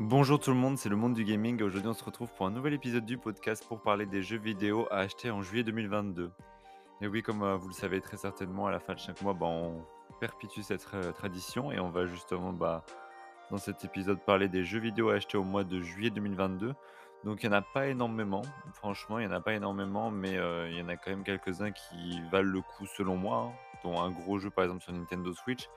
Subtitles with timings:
[0.00, 1.60] Bonjour tout le monde, c'est le monde du gaming.
[1.60, 4.86] Aujourd'hui, on se retrouve pour un nouvel épisode du podcast pour parler des jeux vidéo
[4.92, 6.30] à acheter en juillet 2022.
[7.00, 9.34] Et oui, comme euh, vous le savez très certainement, à la fin de chaque mois,
[9.34, 9.84] bah, on
[10.20, 12.84] perpétue cette tradition et on va justement bah,
[13.50, 16.74] dans cet épisode parler des jeux vidéo à acheter au mois de juillet 2022.
[17.24, 18.42] Donc il n'y en a pas énormément,
[18.74, 21.24] franchement, il n'y en a pas énormément, mais euh, il y en a quand même
[21.24, 24.92] quelques-uns qui valent le coup selon moi, hein, dont un gros jeu par exemple sur
[24.92, 25.68] Nintendo Switch.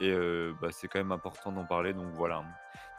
[0.00, 0.14] Et
[0.60, 2.44] bah, c'est quand même important d'en parler, donc voilà.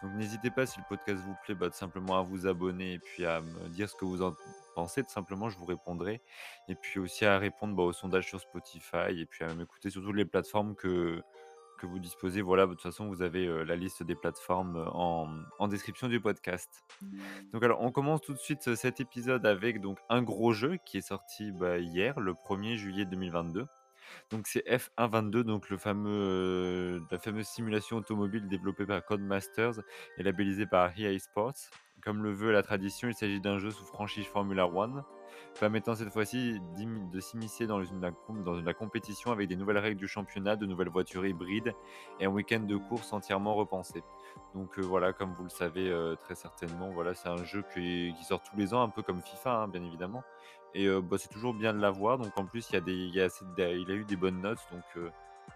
[0.03, 2.99] Donc n'hésitez pas, si le podcast vous plaît, bah, tout simplement à vous abonner et
[2.99, 4.35] puis à me dire ce que vous en
[4.75, 5.03] pensez.
[5.03, 6.21] Tout simplement, je vous répondrai.
[6.67, 10.01] Et puis aussi à répondre bah, au sondage sur Spotify et puis à m'écouter sur
[10.01, 11.21] toutes les plateformes que,
[11.79, 12.41] que vous disposez.
[12.41, 16.83] Voilà, de toute façon, vous avez la liste des plateformes en, en description du podcast.
[17.53, 20.97] Donc alors, on commence tout de suite cet épisode avec donc un gros jeu qui
[20.97, 23.65] est sorti bah, hier, le 1er juillet 2022.
[24.29, 29.81] Donc c'est F122, donc la fameuse simulation automobile développée par Codemasters
[30.17, 31.55] et labellisée par EA Sports.
[32.03, 35.03] Comme le veut la tradition, il s'agit d'un jeu sous franchise Formula One,
[35.59, 40.55] permettant cette fois-ci de s'immiscer dans, dans la compétition avec des nouvelles règles du championnat,
[40.55, 41.73] de nouvelles voitures hybrides
[42.19, 44.03] et un week-end de course entièrement repensé.
[44.53, 48.13] Donc euh, voilà, comme vous le savez euh, très certainement, voilà, c'est un jeu qui,
[48.23, 50.23] sort tous les ans, un peu comme FIFA, hein, bien évidemment.
[50.73, 52.17] Et euh, bah, c'est toujours bien de l'avoir.
[52.17, 53.27] Donc en plus, il, y a des, il, a
[53.71, 55.11] il a eu des bonnes notes, donc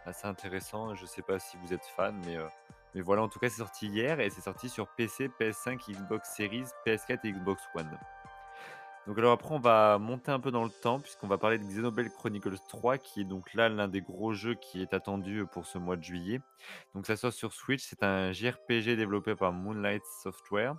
[0.05, 0.95] assez intéressant.
[0.95, 3.87] Je ne sais pas si vous êtes fan, mais voilà, en tout cas, c'est sorti
[3.87, 7.97] hier et c'est sorti sur PC, PS5, Xbox Series, PS4 et Xbox One.
[9.07, 11.63] Donc alors après, on va monter un peu dans le temps puisqu'on va parler de
[11.63, 15.65] Xenoblade Chronicles 3 qui est donc là l'un des gros jeux qui est attendu pour
[15.65, 16.39] ce mois de juillet.
[16.93, 20.75] Donc ça sort sur Switch, c'est un JRPG développé par Moonlight Software.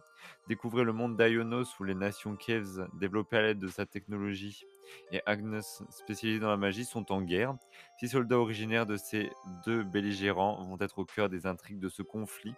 [0.49, 4.65] Découvrez le monde d'Ionos où les nations Caves, développées à l'aide de sa technologie,
[5.11, 7.55] et Agnes, spécialisée dans la magie, sont en guerre.
[7.99, 9.33] Six soldats originaires de ces
[9.67, 12.55] deux belligérants vont être au cœur des intrigues de ce conflit.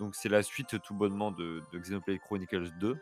[0.00, 2.96] Donc c'est la suite tout bonnement de, de Xenoblade Chronicles 2.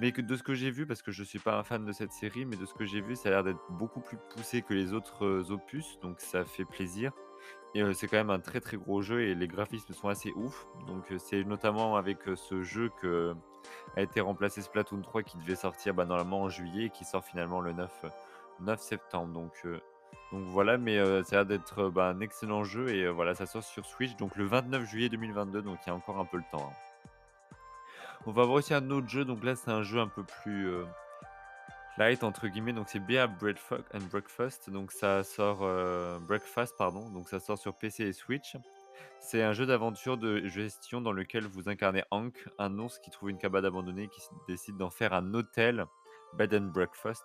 [0.00, 1.92] Mais que de ce que j'ai vu, parce que je suis pas un fan de
[1.92, 4.62] cette série, mais de ce que j'ai vu, ça a l'air d'être beaucoup plus poussé
[4.62, 7.12] que les autres euh, opus, donc ça fait plaisir.
[7.74, 10.66] Et c'est quand même un très très gros jeu et les graphismes sont assez ouf.
[10.86, 13.34] Donc c'est notamment avec ce jeu que
[13.96, 17.24] a été remplacé Splatoon 3 qui devait sortir bah, normalement en juillet et qui sort
[17.24, 18.06] finalement le 9,
[18.60, 19.32] 9 septembre.
[19.32, 19.64] Donc,
[20.32, 23.62] donc voilà, mais ça a l'air d'être bah, un excellent jeu et voilà, ça sort
[23.62, 26.44] sur Switch donc le 29 juillet 2022, donc il y a encore un peu le
[26.50, 26.72] temps.
[26.72, 26.89] Hein.
[28.26, 29.24] On va voir aussi un autre jeu.
[29.24, 30.84] Donc là, c'est un jeu un peu plus euh,
[31.96, 32.74] light entre guillemets.
[32.74, 34.70] Donc c'est Beer Breakfast and Breakfast.
[34.70, 37.08] Donc ça sort euh, Breakfast pardon.
[37.10, 38.56] Donc ça sort sur PC et Switch.
[39.20, 43.30] C'est un jeu d'aventure de gestion dans lequel vous incarnez Hank, un ours qui trouve
[43.30, 45.86] une cabane abandonnée et qui décide d'en faire un hôtel
[46.36, 47.24] bed and breakfast.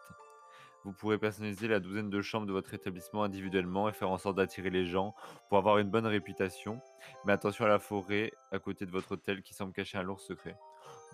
[0.85, 4.37] Vous pourrez personnaliser la douzaine de chambres de votre établissement individuellement et faire en sorte
[4.37, 5.15] d'attirer les gens
[5.49, 6.79] pour avoir une bonne réputation.
[7.25, 10.21] Mais attention à la forêt à côté de votre hôtel qui semble cacher un lourd
[10.21, 10.55] secret.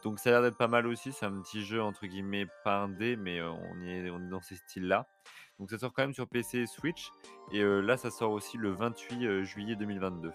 [0.04, 2.80] Donc ça a l'air d'être pas mal aussi, c'est un petit jeu entre guillemets pas
[2.80, 5.08] indé, mais on, est, on est dans ces styles-là.
[5.60, 7.12] Donc ça sort quand même sur PC et Switch,
[7.52, 10.32] et là ça sort aussi le 28 euh, juillet 2022.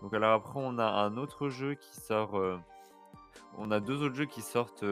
[0.00, 2.40] Donc alors après on a un autre jeu qui sort
[3.58, 4.84] on a deux autres jeux qui sortent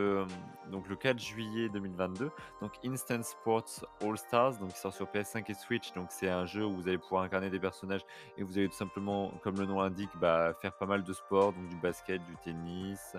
[0.70, 2.30] donc le 4 juillet 2022.
[2.60, 5.92] Donc Instant Sports All Stars, donc qui sort sur PS5 et Switch.
[5.92, 8.04] Donc c'est un jeu où vous allez pouvoir incarner des personnages
[8.36, 11.52] et vous allez tout simplement, comme le nom l'indique, bah, faire pas mal de sports,
[11.52, 13.16] donc du basket, du tennis,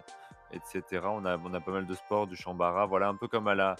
[0.53, 0.83] etc.
[1.05, 3.55] On a, on a pas mal de sports, du chambara, voilà, un peu comme à
[3.55, 3.75] la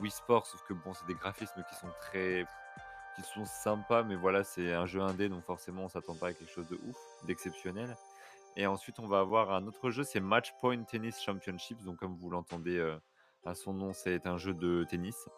[0.00, 2.46] Wii Sports, sauf que bon, c'est des graphismes qui sont très
[3.16, 6.32] qui sont sympas, mais voilà, c'est un jeu indé, donc forcément on s'attend pas à
[6.34, 7.96] quelque chose de ouf, d'exceptionnel.
[8.56, 11.82] Et ensuite, on va avoir un autre jeu, c'est Match Point Tennis Championships.
[11.84, 12.96] Donc, comme vous l'entendez euh,
[13.44, 15.28] à son nom, c'est un jeu de tennis.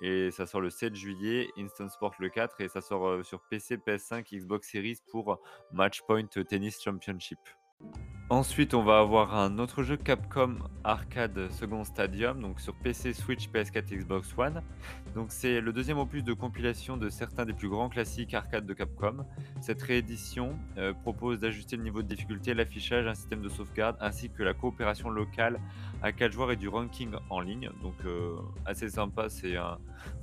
[0.00, 3.40] Et ça sort le 7 juillet, Instant Sport le 4, et ça sort euh, sur
[3.50, 5.40] PC, PS5, Xbox Series pour
[5.72, 7.40] Match Point Tennis Championship.
[8.30, 13.48] Ensuite, on va avoir un autre jeu Capcom Arcade Second Stadium, donc sur PC, Switch,
[13.48, 14.60] PS4, Xbox One.
[15.14, 18.74] Donc c'est le deuxième opus de compilation de certains des plus grands classiques arcade de
[18.74, 19.24] Capcom.
[19.62, 24.28] Cette réédition euh, propose d'ajuster le niveau de difficulté, l'affichage, un système de sauvegarde, ainsi
[24.28, 25.58] que la coopération locale
[26.02, 27.70] à 4 joueurs et du ranking en ligne.
[27.82, 28.36] Donc euh,
[28.66, 29.56] assez sympa, c'est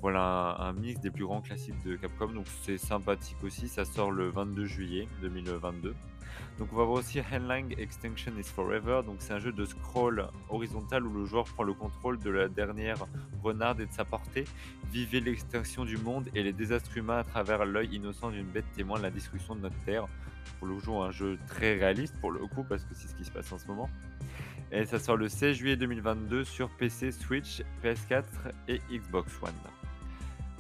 [0.02, 2.28] voilà, un, mix des plus grands classiques de Capcom.
[2.28, 5.96] Donc c'est sympathique aussi, ça sort le 22 juillet 2022.
[6.60, 9.02] Donc on va voir aussi Handling Extinction is Forever.
[9.06, 12.48] Donc c'est un jeu de scroll horizontal où le joueur prend le contrôle de la
[12.48, 12.98] dernière
[13.44, 14.46] renarde et de sa portée.
[14.92, 18.98] Vivez l'extinction du monde et les désastres humains à travers l'œil innocent d'une bête témoin
[18.98, 20.08] de la destruction de notre terre.
[20.60, 23.26] Pour le jouer un jeu très réaliste pour le coup parce que c'est ce qui
[23.26, 23.90] se passe en ce moment.
[24.72, 28.24] Et ça sort le 16 juillet 2022 sur PC, Switch, PS4
[28.68, 29.85] et Xbox One.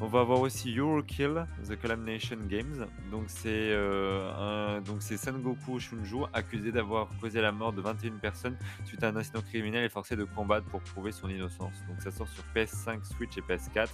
[0.01, 2.85] On va avoir aussi Eurokill, The Nation Games.
[3.11, 9.07] Donc c'est euh, Sengoku Shunju, accusé d'avoir causé la mort de 21 personnes suite à
[9.07, 11.73] un incident criminel et forcé de combattre pour prouver son innocence.
[11.87, 13.87] Donc ça sort sur PS5, Switch et PS4.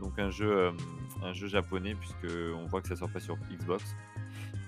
[0.00, 0.72] Donc un jeu, euh,
[1.22, 3.94] un jeu japonais puisque on voit que ça sort pas sur Xbox.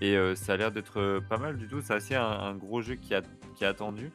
[0.00, 1.80] Et euh, ça a l'air d'être pas mal du tout.
[1.82, 3.22] C'est assez un, gros jeu qui a,
[3.56, 4.12] qui attendu.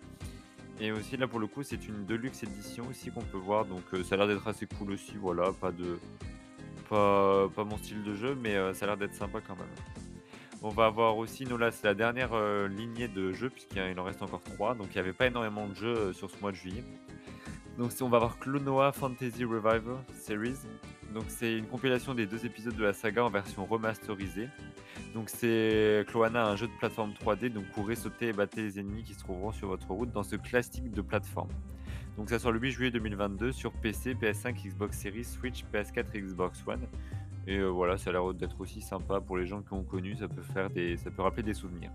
[0.79, 3.65] Et aussi là pour le coup c'est une deluxe édition aussi qu'on peut voir.
[3.65, 5.17] Donc ça a l'air d'être assez cool aussi.
[5.17, 5.99] Voilà, pas de
[6.85, 9.67] pas, mon style de jeu, mais euh, ça a l'air d'être sympa quand même.
[10.61, 14.03] On va avoir aussi, nous là, c'est la dernière euh, lignée de jeux, puisqu'il en
[14.03, 14.75] reste encore 3.
[14.75, 16.83] Donc il n'y avait pas énormément de jeux euh, sur ce mois de juillet.
[17.77, 20.57] Donc on va avoir Clonoa Fantasy Revival Series.
[21.13, 24.47] Donc c'est une compilation des deux épisodes de la saga en version remasterisée.
[25.13, 29.03] Donc c'est Cloana, un jeu de plateforme 3D, donc courez, sautez et battez les ennemis
[29.03, 31.49] qui se trouveront sur votre route dans ce classique de plateforme.
[32.17, 36.21] Donc ça sort le 8 juillet 2022 sur PC, PS5, Xbox Series, Switch, PS4 et
[36.21, 36.87] Xbox One.
[37.47, 40.15] Et euh, voilà, ça a l'air d'être aussi sympa pour les gens qui ont connu,
[40.15, 41.91] ça peut faire des, ça peut rappeler des souvenirs.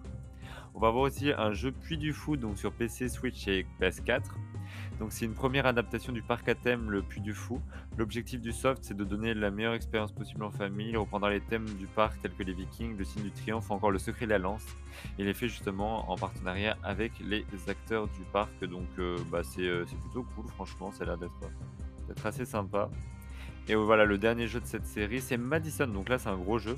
[0.75, 4.23] On va avoir aussi un jeu Puits du Fou donc sur PC, Switch et PS4.
[5.01, 7.59] Donc c'est une première adaptation du parc à thème Le Puy du Fou.
[7.97, 11.65] L'objectif du soft, c'est de donner la meilleure expérience possible en famille, reprendre les thèmes
[11.65, 14.31] du parc tels que les Vikings, le signe du triomphe, ou encore le secret de
[14.31, 14.67] la lance.
[15.19, 19.85] Il est fait justement en partenariat avec les acteurs du parc, donc euh, bah, euh,
[19.89, 22.91] c'est plutôt cool, franchement, ça a l'air d'être assez sympa.
[23.69, 25.87] Et voilà, le dernier jeu de cette série, c'est Madison.
[25.87, 26.77] Donc là, c'est un gros jeu.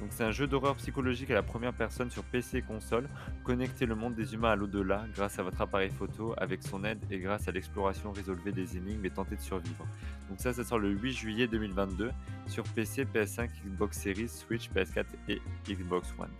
[0.00, 3.08] Donc c'est un jeu d'horreur psychologique à la première personne sur PC et console.
[3.44, 7.00] Connectez le monde des humains à l'au-delà grâce à votre appareil photo avec son aide
[7.10, 9.86] et grâce à l'exploration résolvez des énigmes et tentez de survivre.
[10.28, 12.10] Donc ça, ça sort le 8 juillet 2022
[12.46, 16.30] sur PC, PS5, Xbox Series, Switch, PS4 et Xbox One.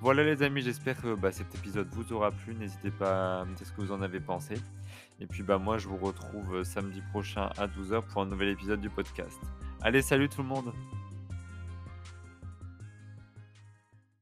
[0.00, 2.54] Voilà les amis, j'espère que bah, cet épisode vous aura plu.
[2.54, 4.54] N'hésitez pas à me dire ce que vous en avez pensé.
[5.20, 8.80] Et puis bah moi je vous retrouve samedi prochain à 12h pour un nouvel épisode
[8.80, 9.40] du podcast.
[9.82, 10.72] Allez, salut tout le monde